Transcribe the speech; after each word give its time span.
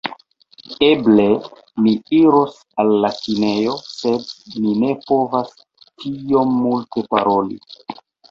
Eble, 0.85 1.25
mi 1.87 1.91
iros 2.19 2.55
al 2.83 2.89
la 3.03 3.11
kinejo 3.17 3.75
sed 3.91 4.25
mi 4.63 4.73
ne 4.85 4.91
povas 5.11 5.53
tiom 6.05 6.57
multe 6.65 7.07
paroli 7.15 7.63